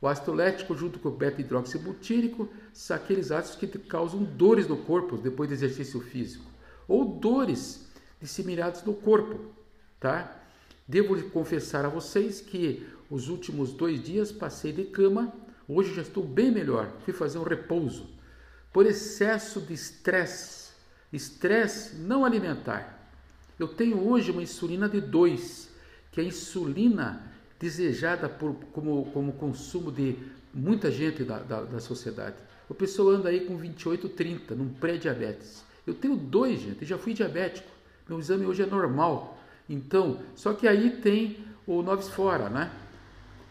O 0.00 0.06
ácido 0.06 0.32
lático, 0.32 0.76
junto 0.76 0.98
com 0.98 1.08
o 1.08 1.16
beta-hidroxibutírico, 1.16 2.48
são 2.72 2.96
aqueles 2.96 3.32
ácidos 3.32 3.58
que 3.58 3.78
causam 3.78 4.22
dores 4.22 4.68
no 4.68 4.76
corpo 4.76 5.16
depois 5.16 5.48
do 5.48 5.54
exercício 5.54 6.00
físico, 6.00 6.44
ou 6.86 7.04
dores 7.04 7.88
disseminadas 8.20 8.84
no 8.84 8.94
corpo, 8.94 9.52
tá? 9.98 10.40
Devo 10.86 11.20
confessar 11.30 11.84
a 11.84 11.88
vocês 11.88 12.40
que 12.40 12.86
os 13.10 13.28
últimos 13.28 13.72
dois 13.72 14.02
dias 14.02 14.30
passei 14.30 14.72
de 14.72 14.84
cama, 14.84 15.32
hoje 15.68 15.94
já 15.94 16.02
estou 16.02 16.24
bem 16.24 16.50
melhor, 16.50 16.90
fui 17.04 17.12
fazer 17.12 17.38
um 17.38 17.42
repouso, 17.42 18.08
por 18.72 18.86
excesso 18.86 19.60
de 19.60 19.74
estresse, 19.74 20.70
estresse 21.12 21.96
não 21.96 22.24
alimentar. 22.24 23.10
Eu 23.58 23.66
tenho 23.66 24.08
hoje 24.08 24.30
uma 24.30 24.42
insulina 24.42 24.88
de 24.88 25.00
2, 25.00 25.68
que 26.12 26.20
é 26.20 26.24
a 26.24 26.26
insulina 26.26 27.32
desejada 27.58 28.28
por, 28.28 28.54
como, 28.72 29.10
como 29.12 29.32
consumo 29.32 29.90
de 29.90 30.16
muita 30.54 30.90
gente 30.90 31.24
da, 31.24 31.38
da, 31.38 31.62
da 31.62 31.80
sociedade. 31.80 32.36
O 32.68 32.74
pessoal 32.74 33.10
anda 33.10 33.28
aí 33.28 33.40
com 33.40 33.56
28, 33.56 34.08
30, 34.10 34.54
num 34.54 34.68
pré-diabetes. 34.68 35.64
Eu 35.86 35.94
tenho 35.94 36.16
dois, 36.16 36.60
gente, 36.60 36.84
já 36.84 36.98
fui 36.98 37.14
diabético. 37.14 37.68
Meu 38.08 38.18
exame 38.18 38.46
hoje 38.46 38.62
é 38.62 38.66
normal. 38.66 39.38
Então, 39.68 40.20
só 40.34 40.52
que 40.52 40.68
aí 40.68 40.90
tem 40.90 41.38
o 41.66 41.82
Noves 41.82 42.08
Fora, 42.08 42.48
né? 42.48 42.70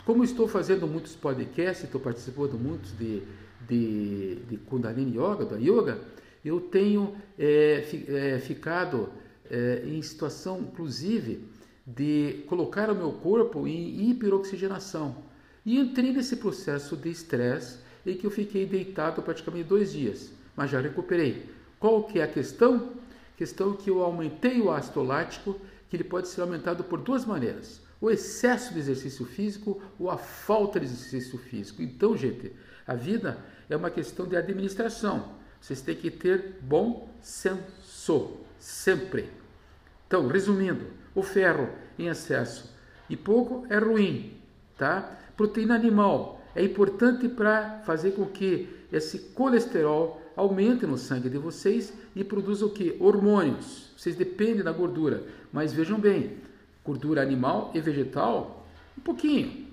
Como 0.05 0.23
estou 0.23 0.47
fazendo 0.47 0.87
muitos 0.87 1.15
podcasts, 1.15 1.83
estou 1.83 1.99
participando 1.99 2.53
muitos 2.53 2.97
de, 2.97 3.21
de, 3.67 4.35
de 4.35 4.57
Kundalini 4.57 5.17
Yoga, 5.17 5.45
da 5.45 5.57
Yoga, 5.57 5.99
eu 6.45 6.61
tenho 6.61 7.15
é, 7.37 7.83
é, 8.07 8.39
ficado 8.39 9.09
é, 9.49 9.83
em 9.85 10.01
situação, 10.01 10.59
inclusive, 10.61 11.43
de 11.87 12.43
colocar 12.47 12.89
o 12.89 12.95
meu 12.95 13.13
corpo 13.13 13.65
em 13.65 14.09
hiperoxigenação. 14.09 15.23
E 15.65 15.79
entrei 15.79 16.11
nesse 16.11 16.35
processo 16.35 16.97
de 16.97 17.09
estresse 17.09 17.77
em 18.05 18.17
que 18.17 18.27
eu 18.27 18.31
fiquei 18.31 18.65
deitado 18.65 19.21
praticamente 19.21 19.69
dois 19.69 19.93
dias, 19.93 20.33
mas 20.55 20.69
já 20.69 20.81
recuperei. 20.81 21.49
Qual 21.79 22.03
que 22.03 22.19
é 22.19 22.23
a 22.23 22.27
questão? 22.27 22.91
Questão 23.37 23.73
que 23.73 23.89
eu 23.89 24.03
aumentei 24.03 24.59
o 24.59 24.69
ácido 24.69 25.01
lático, 25.01 25.55
que 25.89 25.95
ele 25.95 26.03
pode 26.03 26.27
ser 26.27 26.41
aumentado 26.41 26.83
por 26.83 26.99
duas 26.99 27.23
maneiras. 27.25 27.81
O 28.01 28.11
excesso 28.11 28.73
de 28.73 28.79
exercício 28.79 29.25
físico 29.25 29.81
ou 29.97 30.09
a 30.09 30.17
falta 30.17 30.79
de 30.79 30.85
exercício 30.85 31.37
físico. 31.37 31.81
Então, 31.81 32.17
gente, 32.17 32.51
a 32.85 32.95
vida 32.95 33.37
é 33.69 33.75
uma 33.75 33.89
questão 33.89 34.27
de 34.27 34.35
administração. 34.35 35.35
Vocês 35.61 35.81
têm 35.81 35.95
que 35.95 36.11
ter 36.11 36.57
bom 36.61 37.09
senso, 37.21 38.37
sempre. 38.59 39.29
Então, 40.05 40.27
resumindo, 40.27 40.85
o 41.17 41.23
ferro 41.23 41.67
em 41.97 42.09
excesso 42.09 42.71
e 43.09 43.17
pouco 43.17 43.65
é 43.71 43.79
ruim, 43.79 44.33
tá? 44.77 45.17
Proteína 45.35 45.73
animal 45.73 46.39
é 46.55 46.63
importante 46.63 47.27
para 47.27 47.81
fazer 47.83 48.11
com 48.11 48.27
que 48.27 48.69
esse 48.93 49.17
colesterol 49.33 50.21
aumente 50.35 50.85
no 50.85 50.95
sangue 50.95 51.27
de 51.27 51.39
vocês 51.39 51.91
e 52.15 52.23
produza 52.23 52.67
o 52.67 52.69
que? 52.69 52.95
Hormônios. 52.99 53.91
Vocês 53.97 54.15
dependem 54.15 54.63
da 54.63 54.71
gordura, 54.71 55.23
mas 55.51 55.73
vejam 55.73 55.99
bem, 55.99 56.37
gordura 56.85 57.23
animal 57.23 57.71
e 57.73 57.81
vegetal, 57.81 58.67
um 58.95 59.01
pouquinho. 59.01 59.65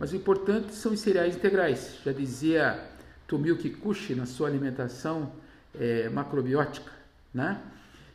Mas 0.00 0.12
o 0.12 0.16
importante 0.16 0.74
são 0.74 0.92
os 0.92 1.00
cereais 1.00 1.36
integrais. 1.36 1.98
Já 2.02 2.12
dizia 2.12 2.82
Tomio 3.28 3.58
Kikuchi 3.58 4.14
na 4.14 4.24
sua 4.24 4.48
alimentação 4.48 5.30
é, 5.78 6.08
macrobiótica, 6.08 6.90
né? 7.34 7.60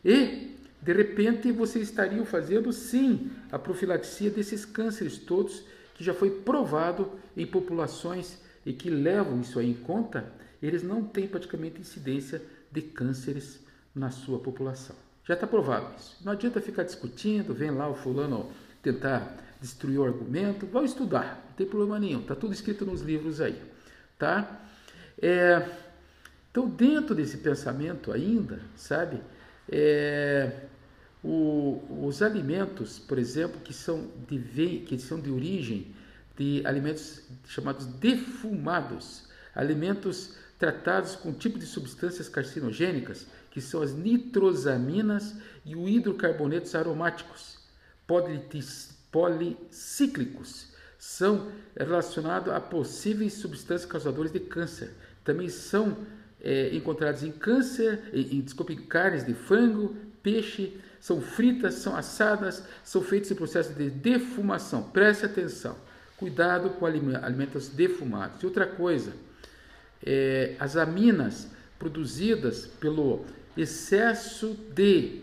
E 0.03 0.50
de 0.81 0.93
repente 0.93 1.51
vocês 1.51 1.89
estariam 1.89 2.25
fazendo 2.25 2.73
sim 2.73 3.31
a 3.51 3.59
profilaxia 3.59 4.29
desses 4.29 4.65
cânceres 4.65 5.17
todos 5.17 5.63
que 5.93 6.03
já 6.03 6.13
foi 6.13 6.31
provado 6.31 7.11
em 7.37 7.45
populações 7.45 8.39
e 8.65 8.73
que 8.73 8.89
levam 8.89 9.41
isso 9.41 9.59
aí 9.59 9.69
em 9.69 9.75
conta, 9.75 10.31
eles 10.61 10.83
não 10.83 11.03
têm 11.03 11.27
praticamente 11.27 11.79
incidência 11.79 12.41
de 12.71 12.81
cânceres 12.81 13.59
na 13.93 14.09
sua 14.09 14.39
população. 14.39 14.95
Já 15.23 15.35
está 15.35 15.45
provado 15.45 15.93
isso. 15.97 16.17
Não 16.23 16.31
adianta 16.31 16.59
ficar 16.61 16.83
discutindo, 16.83 17.53
vem 17.53 17.71
lá 17.71 17.87
o 17.87 17.95
fulano 17.95 18.51
tentar 18.81 19.37
destruir 19.59 19.99
o 19.99 20.03
argumento, 20.03 20.65
vão 20.65 20.83
estudar, 20.83 21.43
não 21.49 21.55
tem 21.55 21.67
problema 21.67 21.99
nenhum, 21.99 22.21
está 22.21 22.35
tudo 22.35 22.51
escrito 22.51 22.83
nos 22.83 23.01
livros 23.01 23.39
aí, 23.39 23.61
tá? 24.17 24.59
É, 25.21 25.69
então, 26.49 26.67
dentro 26.67 27.13
desse 27.13 27.37
pensamento 27.37 28.11
ainda, 28.11 28.59
sabe, 28.75 29.21
é, 29.71 30.51
o, 31.23 31.81
os 32.05 32.21
alimentos, 32.21 32.99
por 32.99 33.17
exemplo, 33.17 33.61
que 33.61 33.73
são 33.73 34.09
de, 34.27 34.79
que 34.85 34.99
são 34.99 35.19
de 35.19 35.31
origem 35.31 35.95
de 36.37 36.61
alimentos 36.65 37.23
chamados 37.45 37.85
defumados, 37.85 39.29
alimentos 39.55 40.35
tratados 40.57 41.15
com 41.15 41.33
tipo 41.33 41.57
de 41.57 41.65
substâncias 41.65 42.27
carcinogênicas, 42.29 43.25
que 43.49 43.61
são 43.61 43.81
as 43.81 43.93
nitrosaminas 43.93 45.35
e 45.65 45.75
os 45.75 45.89
hidrocarbonetos 45.89 46.73
aromáticos, 46.75 47.59
policíclicos, 49.11 50.71
são 50.97 51.51
relacionados 51.75 52.53
a 52.53 52.59
possíveis 52.59 53.33
substâncias 53.33 53.89
causadoras 53.89 54.31
de 54.31 54.39
câncer. 54.39 54.91
Também 55.23 55.49
são 55.49 55.97
é, 56.43 56.75
encontrados 56.75 57.23
em 57.23 57.31
câncer, 57.31 57.99
em, 58.13 58.39
em, 58.39 58.75
carnes 58.87 59.25
de 59.25 59.33
frango, 59.33 59.95
peixe, 60.23 60.77
são 60.99 61.21
fritas, 61.21 61.75
são 61.75 61.95
assadas, 61.95 62.63
são 62.83 63.01
feitas 63.01 63.31
em 63.31 63.35
processo 63.35 63.73
de 63.73 63.89
defumação. 63.89 64.83
Preste 64.83 65.25
atenção. 65.25 65.75
Cuidado 66.17 66.69
com 66.71 66.85
alimentos 66.85 67.69
defumados. 67.69 68.41
E 68.41 68.45
outra 68.45 68.67
coisa, 68.67 69.13
é, 70.05 70.55
as 70.59 70.77
aminas 70.77 71.47
produzidas 71.79 72.67
pelo 72.67 73.25
excesso 73.57 74.55
de 74.73 75.21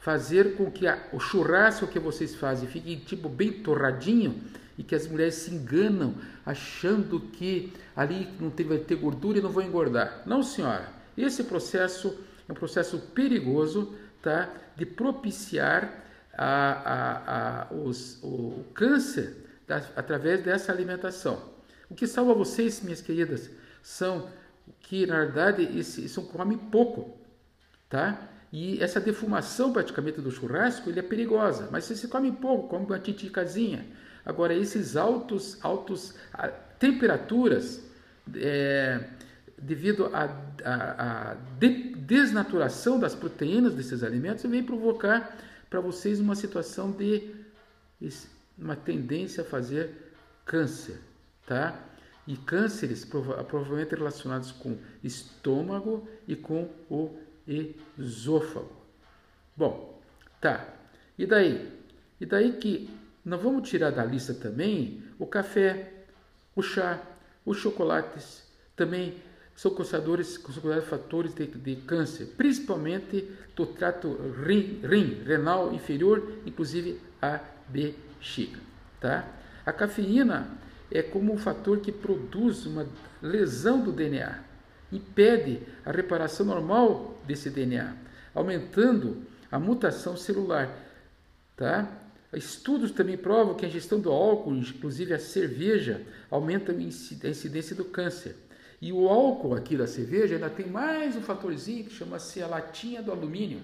fazer 0.00 0.56
com 0.56 0.70
que 0.70 0.86
a, 0.86 0.98
o 1.12 1.20
churrasco 1.20 1.86
que 1.86 1.98
vocês 1.98 2.34
fazem 2.34 2.66
fique 2.66 2.96
tipo 2.96 3.28
bem 3.28 3.52
torradinho 3.52 4.40
e 4.78 4.84
que 4.84 4.94
as 4.94 5.08
mulheres 5.08 5.34
se 5.34 5.52
enganam 5.52 6.14
achando 6.46 7.18
que 7.18 7.72
ali 7.96 8.28
não 8.40 8.48
tem, 8.48 8.64
vai 8.64 8.78
ter 8.78 8.94
gordura 8.94 9.38
e 9.38 9.42
não 9.42 9.50
vão 9.50 9.64
engordar. 9.64 10.22
Não, 10.24 10.40
senhora. 10.40 10.88
Esse 11.16 11.42
processo 11.42 12.16
é 12.48 12.52
um 12.52 12.54
processo 12.54 12.98
perigoso 13.12 13.92
tá, 14.22 14.48
de 14.76 14.86
propiciar 14.86 16.04
a, 16.32 16.72
a, 16.72 17.62
a, 17.64 17.74
os, 17.74 18.22
o, 18.22 18.64
câncer 18.72 19.36
da, 19.66 19.78
através 19.96 20.44
dessa 20.44 20.70
alimentação. 20.70 21.42
O 21.90 21.94
que 21.94 22.06
salva 22.06 22.32
vocês, 22.32 22.80
minhas 22.80 23.00
queridas, 23.00 23.50
são 23.82 24.30
que 24.80 25.06
na 25.06 25.24
verdade 25.24 25.62
esse, 25.76 26.08
são 26.08 26.24
come 26.24 26.56
pouco, 26.56 27.18
tá? 27.88 28.28
E 28.52 28.82
essa 28.82 29.00
defumação 29.00 29.72
praticamente 29.72 30.20
do 30.20 30.30
churrasco 30.30 30.88
ele 30.88 31.00
é 31.00 31.02
perigosa, 31.02 31.68
mas 31.72 31.84
se 31.84 31.96
você 31.96 32.06
come 32.06 32.30
pouco, 32.30 32.68
come 32.68 32.86
uma 32.86 32.98
titicazinha. 32.98 33.84
Agora 34.28 34.54
esses 34.54 34.94
altos 34.94 35.56
altos 35.62 36.14
a, 36.34 36.48
temperaturas 36.48 37.82
é, 38.36 39.02
devido 39.56 40.10
à 40.14 41.36
de, 41.58 41.94
desnaturação 41.94 43.00
das 43.00 43.14
proteínas 43.14 43.74
desses 43.74 44.02
alimentos, 44.02 44.44
vem 44.44 44.62
provocar 44.62 45.34
para 45.70 45.80
vocês 45.80 46.20
uma 46.20 46.34
situação 46.34 46.92
de 46.92 47.34
uma 48.56 48.76
tendência 48.76 49.42
a 49.42 49.46
fazer 49.46 50.12
câncer, 50.44 51.00
tá? 51.46 51.78
E 52.26 52.36
cânceres 52.36 53.06
provavelmente 53.06 53.94
relacionados 53.94 54.52
com 54.52 54.76
estômago 55.02 56.06
e 56.26 56.36
com 56.36 56.68
o 56.90 57.18
esôfago. 57.98 58.70
Bom, 59.56 59.98
tá. 60.38 60.68
E 61.18 61.24
daí? 61.24 61.72
E 62.20 62.26
daí 62.26 62.52
que 62.52 62.90
nós 63.24 63.42
vamos 63.42 63.68
tirar 63.68 63.90
da 63.90 64.04
lista 64.04 64.34
também 64.34 65.02
o 65.18 65.26
café, 65.26 65.92
o 66.54 66.62
chá, 66.62 67.00
os 67.44 67.56
chocolates, 67.58 68.42
também 68.76 69.16
são 69.58 69.74
causadores, 69.74 70.38
causadores 70.38 70.84
fatores 70.84 71.34
de, 71.34 71.46
de, 71.46 71.76
câncer, 71.76 72.26
principalmente 72.36 73.28
do 73.56 73.66
trato 73.66 74.16
rim, 74.46 74.80
rim, 74.84 75.22
renal 75.24 75.74
inferior, 75.74 76.32
inclusive 76.46 77.00
a 77.20 77.40
bexiga. 77.68 78.60
Tá? 79.00 79.26
A 79.66 79.72
cafeína 79.72 80.48
é 80.90 81.02
como 81.02 81.32
um 81.32 81.38
fator 81.38 81.80
que 81.80 81.90
produz 81.90 82.66
uma 82.66 82.86
lesão 83.20 83.80
do 83.82 83.90
DNA, 83.90 84.38
impede 84.92 85.60
a 85.84 85.90
reparação 85.90 86.46
normal 86.46 87.20
desse 87.26 87.50
DNA, 87.50 87.94
aumentando 88.32 89.22
a 89.50 89.58
mutação 89.58 90.16
celular. 90.16 90.70
Tá? 91.56 91.88
Estudos 92.32 92.90
também 92.90 93.16
provam 93.16 93.54
que 93.54 93.64
a 93.64 93.68
ingestão 93.68 93.98
do 93.98 94.10
álcool, 94.10 94.54
inclusive 94.54 95.14
a 95.14 95.18
cerveja, 95.18 96.06
aumenta 96.30 96.72
a 96.72 97.28
incidência 97.28 97.74
do 97.74 97.86
câncer. 97.86 98.36
E 98.80 98.92
o 98.92 99.08
álcool 99.08 99.54
aqui 99.54 99.76
da 99.76 99.86
cerveja 99.86 100.34
ainda 100.34 100.50
tem 100.50 100.66
mais 100.66 101.16
um 101.16 101.22
fatorzinho 101.22 101.84
que 101.84 101.92
chama-se 101.92 102.42
a 102.42 102.46
latinha 102.46 103.02
do 103.02 103.10
alumínio. 103.10 103.60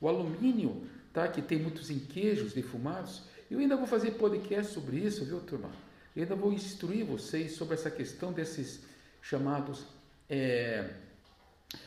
O 0.00 0.08
alumínio, 0.08 0.84
tá, 1.12 1.28
que 1.28 1.42
tem 1.42 1.58
muitos 1.58 1.88
queijos 2.08 2.54
defumados. 2.54 3.22
Eu 3.50 3.58
ainda 3.58 3.76
vou 3.76 3.86
fazer 3.86 4.12
podcast 4.12 4.72
sobre 4.72 4.98
isso, 4.98 5.24
viu, 5.24 5.40
turma? 5.40 5.70
Eu 6.16 6.22
ainda 6.22 6.34
vou 6.34 6.52
instruir 6.52 7.04
vocês 7.04 7.52
sobre 7.52 7.74
essa 7.74 7.90
questão 7.90 8.32
desses 8.32 8.80
chamados 9.20 9.84
é, 10.28 10.90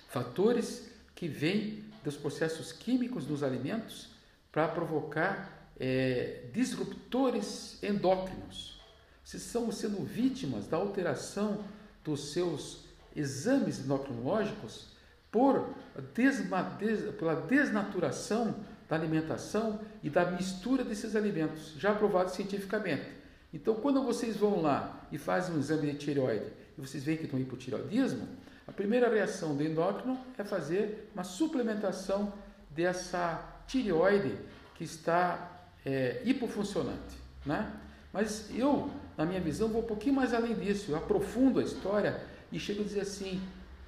fatores 0.08 0.90
que 1.16 1.28
vêm 1.28 1.84
dos 2.04 2.16
processos 2.16 2.72
químicos 2.72 3.26
dos 3.26 3.44
alimentos 3.44 4.10
para 4.52 4.68
provocar 4.68 5.61
é, 5.82 6.44
disruptores 6.54 7.82
endócrinos. 7.82 8.80
Se 9.24 9.38
estão 9.38 9.72
sendo 9.72 10.06
vítimas 10.06 10.68
da 10.68 10.78
alteração 10.78 11.64
dos 12.04 12.34
seus 12.34 12.86
exames 13.16 13.80
endocrinológicos 13.80 14.90
por 15.32 15.74
desma, 16.14 16.62
des, 16.62 17.16
pela 17.16 17.34
desnaturação 17.34 18.56
da 18.88 18.96
alimentação 18.96 19.80
e 20.04 20.10
da 20.10 20.30
mistura 20.30 20.84
desses 20.84 21.16
alimentos, 21.16 21.74
já 21.78 21.94
aprovado 21.94 22.30
cientificamente. 22.30 23.08
Então, 23.52 23.74
quando 23.74 24.04
vocês 24.04 24.38
vão 24.38 24.62
lá 24.62 25.08
e 25.12 25.18
fazem 25.18 25.56
um 25.56 25.60
exame 25.60 25.92
de 25.92 25.98
tireoide 25.98 26.46
e 26.78 26.82
vocês 26.82 27.04
veem 27.04 27.18
que 27.18 27.24
estão 27.24 27.40
hipotireoidismo, 27.40 28.28
a 28.68 28.72
primeira 28.72 29.10
reação 29.10 29.56
do 29.56 29.64
endócrino 29.64 30.20
é 30.38 30.44
fazer 30.44 31.10
uma 31.16 31.24
suplementação 31.24 32.32
dessa 32.70 33.64
tireoide 33.66 34.38
que 34.76 34.84
está 34.84 35.61
é, 35.86 36.22
hipofuncionante. 36.26 37.18
Né? 37.46 37.72
Mas 38.14 38.50
eu, 38.56 38.90
na 39.18 39.26
minha 39.26 39.40
visão, 39.40 39.70
vou 39.70 39.82
um 39.82 39.86
pouquinho 39.86 40.16
mais 40.16 40.34
além 40.34 40.56
disso. 40.56 40.92
Eu 40.92 40.98
aprofundo 40.98 41.60
a 41.60 41.64
história 41.64 42.22
e 42.52 42.60
chego 42.60 42.82
a 42.82 42.84
dizer 42.84 43.02
assim: 43.02 43.42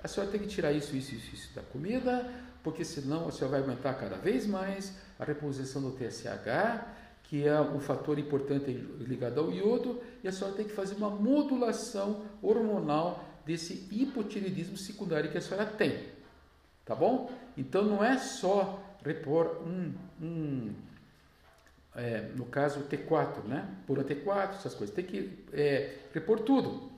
a 0.04 0.08
senhora 0.08 0.32
tem 0.32 0.42
que 0.42 0.48
tirar 0.48 0.72
isso, 0.72 0.96
isso, 0.96 1.14
isso, 1.16 1.34
isso 1.34 1.56
da 1.56 1.62
comida, 1.62 2.30
porque 2.64 2.84
senão 2.84 3.28
a 3.28 3.32
senhora 3.32 3.60
vai 3.60 3.62
aumentar 3.62 3.94
cada 3.96 4.18
vez 4.18 4.46
mais 4.46 4.98
a 5.20 5.26
reposição 5.26 5.82
do 5.82 5.92
TSH, 5.92 6.86
que 7.24 7.48
é 7.48 7.60
um 7.60 7.80
fator 7.80 8.18
importante 8.18 8.72
ligado 8.72 9.40
ao 9.40 9.52
iodo, 9.52 10.02
e 10.24 10.28
a 10.28 10.32
senhora 10.32 10.56
tem 10.56 10.66
que 10.66 10.74
fazer 10.74 10.96
uma 10.96 11.10
modulação 11.10 12.24
hormonal 12.42 13.24
desse 13.46 13.88
hipotireoidismo 13.92 14.78
secundário 14.78 15.32
que 15.32 15.38
a 15.38 15.42
senhora 15.42 15.66
tem. 15.66 16.08
Tá 16.86 16.96
bom? 16.96 17.32
Então 17.58 17.84
não 17.84 18.04
é 18.04 18.18
só 18.18 18.82
repor 19.04 19.62
um, 19.66 19.94
um 20.22 20.74
é, 21.96 22.30
no 22.36 22.46
caso 22.46 22.82
T4, 22.82 23.44
né? 23.46 23.68
Por 23.86 23.98
T4, 24.04 24.56
essas 24.56 24.74
coisas. 24.74 24.96
Tem 24.96 25.06
que 25.06 25.32
é, 25.52 25.98
repor 26.14 26.40
tudo. 26.40 26.92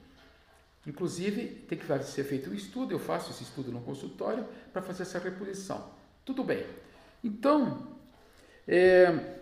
Inclusive, 0.88 1.47
tem 1.67 1.77
que 1.77 2.03
ser 2.03 2.23
feito 2.23 2.49
um 2.49 2.53
estudo, 2.53 2.91
eu 2.91 2.99
faço 2.99 3.31
esse 3.31 3.43
estudo 3.43 3.71
no 3.71 3.81
consultório 3.81 4.45
para 4.71 4.81
fazer 4.81 5.01
essa 5.01 5.17
reposição. 5.17 5.89
Tudo 6.23 6.43
bem. 6.43 6.65
Então, 7.23 7.88
é, 8.67 9.38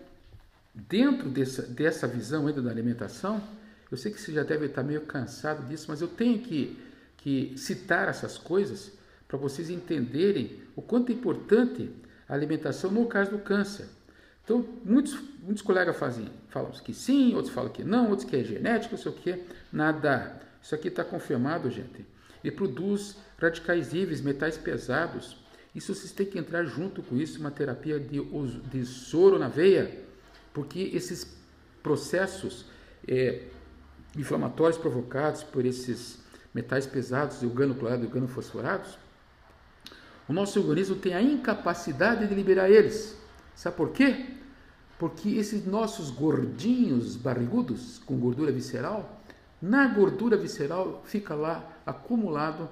dentro 0.74 1.28
dessa, 1.28 1.62
dessa 1.62 2.08
visão 2.08 2.46
ainda 2.46 2.62
da 2.62 2.70
alimentação, 2.70 3.42
eu 3.90 3.96
sei 3.96 4.10
que 4.10 4.20
você 4.20 4.32
já 4.32 4.42
deve 4.42 4.66
estar 4.66 4.82
meio 4.82 5.02
cansado 5.02 5.68
disso, 5.68 5.86
mas 5.88 6.00
eu 6.00 6.08
tenho 6.08 6.38
que, 6.38 6.82
que 7.18 7.54
citar 7.58 8.08
essas 8.08 8.38
coisas 8.38 8.92
para 9.28 9.36
vocês 9.36 9.68
entenderem 9.68 10.62
o 10.74 10.80
quanto 10.80 11.12
é 11.12 11.14
importante 11.14 11.90
a 12.26 12.32
alimentação 12.32 12.90
no 12.90 13.06
caso 13.06 13.32
do 13.32 13.38
câncer. 13.38 13.86
Então, 14.44 14.64
muitos, 14.84 15.18
muitos 15.42 15.62
colegas 15.62 15.96
fazem, 15.96 16.30
falam 16.50 16.70
que 16.70 16.92
sim, 16.92 17.34
outros 17.34 17.52
falam 17.52 17.70
que 17.70 17.82
não, 17.82 18.10
outros 18.10 18.28
que 18.28 18.36
é 18.36 18.44
genético, 18.44 18.94
não 18.94 19.02
sei 19.02 19.10
o 19.10 19.14
que, 19.14 19.42
nada. 19.72 20.40
Isso 20.62 20.74
aqui 20.74 20.88
está 20.88 21.02
confirmado, 21.02 21.70
gente. 21.70 22.06
Ele 22.42 22.54
produz 22.54 23.16
radicais 23.38 23.92
livres, 23.92 24.20
metais 24.20 24.58
pesados. 24.58 25.38
Isso 25.74 25.94
vocês 25.94 26.12
têm 26.12 26.26
que 26.26 26.38
entrar 26.38 26.64
junto 26.64 27.02
com 27.02 27.16
isso, 27.16 27.40
uma 27.40 27.50
terapia 27.50 27.98
de, 27.98 28.20
de 28.70 28.84
soro 28.84 29.38
na 29.38 29.48
veia, 29.48 29.98
porque 30.52 30.90
esses 30.92 31.26
processos 31.82 32.66
é, 33.08 33.42
inflamatórios 34.16 34.78
provocados 34.78 35.42
por 35.42 35.64
esses 35.64 36.18
metais 36.54 36.86
pesados, 36.86 37.42
o 37.42 37.50
clorado 37.50 38.04
e 38.04 38.18
o 38.18 38.28
fosforados, 38.28 38.96
o 40.28 40.32
nosso 40.32 40.60
organismo 40.60 40.96
tem 40.96 41.14
a 41.14 41.20
incapacidade 41.20 42.26
de 42.26 42.34
liberar 42.34 42.70
eles. 42.70 43.23
Sabe 43.54 43.76
por 43.76 43.90
quê? 43.90 44.26
Porque 44.98 45.30
esses 45.30 45.66
nossos 45.66 46.10
gordinhos 46.10 47.16
barrigudos 47.16 47.98
com 47.98 48.18
gordura 48.18 48.52
visceral, 48.52 49.20
na 49.60 49.86
gordura 49.88 50.36
visceral 50.36 51.02
fica 51.04 51.34
lá 51.34 51.72
acumulado 51.86 52.68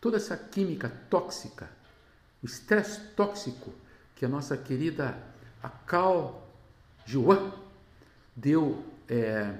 toda 0.00 0.16
essa 0.16 0.36
química 0.36 0.92
tóxica, 1.08 1.68
o 2.42 2.46
estresse 2.46 3.00
tóxico 3.16 3.72
que 4.14 4.24
a 4.24 4.28
nossa 4.28 4.56
querida 4.56 5.16
Akal 5.62 6.46
Juan 7.06 7.52
deu 8.36 8.84
é, 9.08 9.54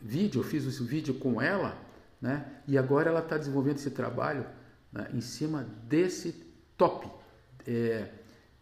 vídeo, 0.00 0.40
eu 0.40 0.44
fiz 0.44 0.66
esse 0.66 0.82
vídeo 0.82 1.14
com 1.14 1.40
ela, 1.40 1.76
né? 2.20 2.44
E 2.66 2.76
agora 2.76 3.08
ela 3.10 3.20
está 3.20 3.36
desenvolvendo 3.36 3.76
esse 3.76 3.90
trabalho 3.90 4.44
né, 4.92 5.08
em 5.12 5.20
cima 5.20 5.66
desse 5.84 6.32
top. 6.76 7.08
É, 7.66 8.08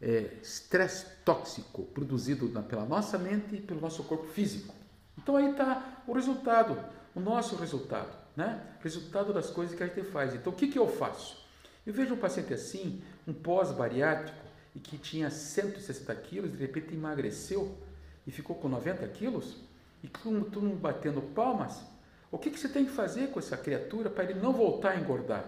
é, 0.01 0.39
estresse 0.43 1.07
tóxico 1.25 1.83
produzido 1.85 2.49
na, 2.49 2.63
pela 2.63 2.85
nossa 2.85 3.19
mente 3.19 3.57
e 3.57 3.61
pelo 3.61 3.81
nosso 3.81 4.03
corpo 4.05 4.27
físico. 4.27 4.75
Então 5.19 5.37
aí 5.37 5.51
está 5.51 6.03
o 6.07 6.13
resultado, 6.13 6.79
o 7.15 7.21
nosso 7.21 7.57
resultado, 7.57 8.17
né? 8.35 8.63
Resultado 8.81 9.33
das 9.33 9.51
coisas 9.51 9.77
que 9.77 9.83
a 9.83 9.87
gente 9.87 10.03
faz. 10.05 10.35
Então 10.35 10.53
o 10.53 10.57
que, 10.57 10.69
que 10.69 10.79
eu 10.79 10.89
faço? 10.89 11.45
Eu 11.87 11.93
vejo 11.93 12.15
um 12.15 12.19
paciente 12.19 12.55
assim, 12.55 13.03
um 13.27 13.33
pós-bariátrico, 13.33 14.39
e 14.75 14.79
que 14.79 14.97
tinha 14.97 15.29
160 15.31 16.15
quilos, 16.17 16.53
de 16.53 16.57
repente 16.57 16.95
emagreceu 16.95 17.77
e 18.25 18.31
ficou 18.31 18.55
com 18.55 18.69
90 18.69 19.07
quilos, 19.09 19.57
e 20.03 20.09
com 20.09 20.43
todo 20.43 20.63
mundo 20.63 20.79
batendo 20.79 21.21
palmas. 21.21 21.83
O 22.31 22.39
que, 22.39 22.51
que 22.51 22.59
você 22.59 22.69
tem 22.69 22.85
que 22.85 22.93
fazer 22.93 23.31
com 23.31 23.41
essa 23.41 23.57
criatura 23.57 24.09
para 24.09 24.25
ele 24.25 24.35
não 24.35 24.53
voltar 24.53 24.91
a 24.91 24.97
engordar? 24.97 25.45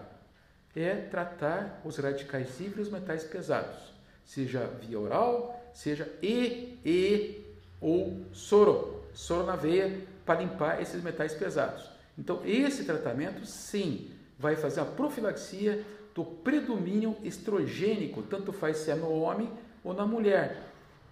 É 0.75 0.95
tratar 0.95 1.81
os 1.85 1.97
radicais 1.97 2.59
livres 2.59 2.79
e 2.79 2.81
os 2.81 2.89
metais 2.89 3.23
pesados 3.23 3.92
seja 4.25 4.65
via 4.81 4.99
oral, 4.99 5.59
seja 5.73 6.07
e, 6.21 6.77
e 6.85 7.41
ou 7.81 8.25
soro, 8.31 9.03
soro 9.13 9.45
na 9.45 9.55
veia 9.55 10.01
para 10.25 10.39
limpar 10.41 10.81
esses 10.81 11.03
metais 11.03 11.33
pesados. 11.33 11.89
Então, 12.17 12.41
esse 12.45 12.85
tratamento, 12.85 13.45
sim, 13.45 14.09
vai 14.37 14.55
fazer 14.55 14.81
a 14.81 14.85
profilaxia 14.85 15.83
do 16.13 16.23
predomínio 16.23 17.17
estrogênico, 17.23 18.21
tanto 18.21 18.53
faz 18.53 18.77
se 18.77 18.91
é 18.91 18.95
no 18.95 19.11
homem 19.11 19.49
ou 19.83 19.93
na 19.93 20.05
mulher. 20.05 20.61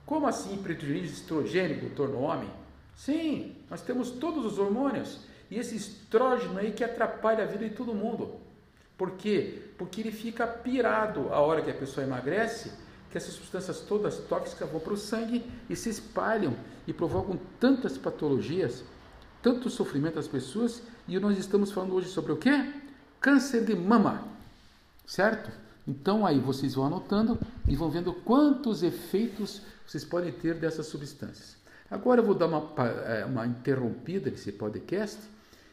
Como 0.05 0.27
assim 0.27 0.57
predomínio 0.57 1.05
estrogênico, 1.05 1.87
doutor, 1.87 2.09
no 2.09 2.21
homem? 2.21 2.49
Sim, 2.95 3.55
nós 3.69 3.81
temos 3.81 4.11
todos 4.11 4.45
os 4.45 4.59
hormônios 4.59 5.21
e 5.49 5.57
esse 5.57 5.75
estrógeno 5.75 6.59
aí 6.59 6.71
que 6.71 6.83
atrapalha 6.83 7.43
a 7.43 7.47
vida 7.47 7.67
de 7.67 7.75
todo 7.75 7.93
mundo. 7.93 8.39
Por 8.97 9.11
quê? 9.11 9.59
Porque 9.77 10.01
ele 10.01 10.11
fica 10.11 10.45
pirado 10.45 11.33
a 11.33 11.39
hora 11.39 11.61
que 11.61 11.71
a 11.71 11.73
pessoa 11.73 12.05
emagrece 12.05 12.71
que 13.11 13.17
essas 13.17 13.33
substâncias 13.33 13.81
todas 13.81 14.17
tóxicas 14.19 14.69
vão 14.69 14.79
para 14.79 14.93
o 14.93 14.97
sangue 14.97 15.43
e 15.69 15.75
se 15.75 15.89
espalham 15.89 16.55
e 16.87 16.93
provocam 16.93 17.37
tantas 17.59 17.97
patologias, 17.97 18.83
tanto 19.41 19.69
sofrimento 19.69 20.17
às 20.17 20.27
pessoas. 20.27 20.81
E 21.07 21.19
nós 21.19 21.37
estamos 21.37 21.71
falando 21.71 21.93
hoje 21.93 22.07
sobre 22.07 22.31
o 22.31 22.37
quê? 22.37 22.73
Câncer 23.19 23.65
de 23.65 23.75
mama, 23.75 24.23
certo? 25.05 25.51
Então 25.85 26.25
aí 26.25 26.39
vocês 26.39 26.73
vão 26.75 26.85
anotando 26.85 27.37
e 27.67 27.75
vão 27.75 27.89
vendo 27.89 28.13
quantos 28.13 28.81
efeitos 28.81 29.61
vocês 29.85 30.05
podem 30.05 30.31
ter 30.31 30.55
dessas 30.55 30.85
substâncias. 30.85 31.57
Agora 31.89 32.21
eu 32.21 32.25
vou 32.25 32.33
dar 32.33 32.47
uma, 32.47 32.71
é, 33.05 33.25
uma 33.25 33.45
interrompida 33.45 34.31
nesse 34.31 34.53
podcast 34.53 35.19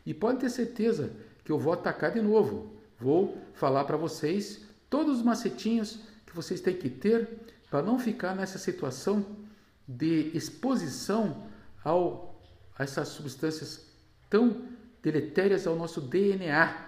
e 0.05 0.13
pode 0.13 0.41
ter 0.41 0.51
certeza 0.51 1.13
que 1.45 1.53
eu 1.53 1.59
vou 1.59 1.73
atacar 1.73 2.11
de 2.11 2.21
novo. 2.21 2.73
Vou 2.99 3.39
falar 3.55 3.85
para 3.85 3.97
vocês 3.97 4.63
todos 4.91 5.19
os 5.19 5.23
macetinhos 5.23 6.01
que 6.29 6.37
vocês 6.37 6.61
têm 6.61 6.77
que 6.77 6.91
ter 6.91 7.29
para 7.71 7.83
não 7.83 7.99
ficar 7.99 8.35
nessa 8.35 8.59
situação 8.59 9.25
de 9.87 10.31
exposição 10.35 11.47
ao, 11.83 12.43
a 12.79 12.85
essas 12.85 13.09
substâncias 13.09 13.87
tão 14.29 14.63
deletérias 15.03 15.67
ao 15.67 15.75
nosso 15.75 16.01
DNA. 16.01 16.87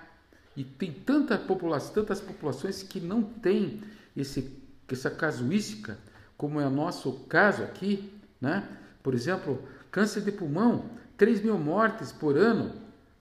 E 0.56 0.64
tem 0.64 0.92
tanta 0.92 1.38
população, 1.38 1.94
tantas 1.94 2.20
populações 2.20 2.82
que 2.82 3.00
não 3.00 3.22
têm 3.22 3.82
esse, 4.16 4.62
essa 4.88 5.10
casuística, 5.10 5.96
como 6.36 6.60
é 6.60 6.66
o 6.66 6.70
nosso 6.70 7.12
caso 7.28 7.62
aqui, 7.62 8.12
né? 8.40 8.68
Por 9.02 9.14
exemplo, 9.14 9.62
câncer 9.90 10.22
de 10.22 10.32
pulmão, 10.32 10.90
3 11.16 11.42
mil 11.42 11.56
mortes 11.58 12.12
por 12.12 12.36
ano, 12.36 12.74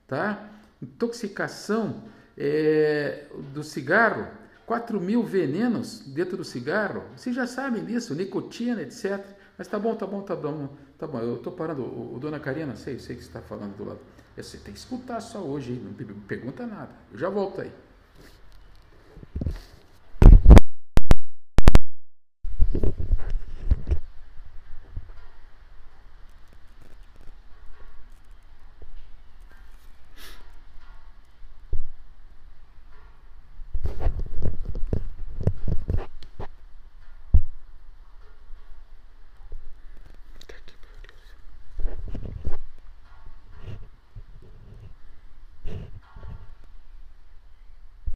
tá? 0.06 0.50
Intoxicação 0.82 2.02
é, 2.36 3.26
do 3.54 3.62
cigarro, 3.62 4.26
4 4.70 5.00
mil 5.00 5.24
venenos 5.24 5.98
dentro 5.98 6.36
do 6.36 6.44
cigarro. 6.44 7.02
Vocês 7.16 7.34
já 7.34 7.44
sabem 7.44 7.84
disso, 7.84 8.14
nicotina, 8.14 8.80
etc. 8.82 9.20
Mas 9.58 9.66
tá 9.66 9.80
bom, 9.80 9.96
tá 9.96 10.06
bom, 10.06 10.22
tá 10.22 10.36
bom, 10.36 10.68
tá 10.96 11.08
bom. 11.08 11.18
Eu 11.18 11.38
tô 11.38 11.50
parando. 11.50 11.82
O, 11.82 12.14
o 12.14 12.20
dona 12.20 12.38
Karina, 12.38 12.76
sei, 12.76 12.96
sei 13.00 13.16
que 13.16 13.22
está 13.22 13.40
falando 13.40 13.76
do 13.76 13.84
lado. 13.84 13.98
Você 14.36 14.58
tem 14.58 14.72
que 14.72 14.78
escutar 14.78 15.20
só 15.20 15.40
hoje, 15.40 15.72
não 15.72 15.92
pergunta 16.20 16.68
nada. 16.68 16.90
Eu 17.10 17.18
já 17.18 17.28
volto 17.28 17.60
aí. 17.62 17.72